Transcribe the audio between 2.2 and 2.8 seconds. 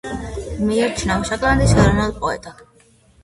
პოეტად.